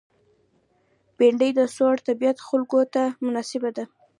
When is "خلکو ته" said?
2.47-3.03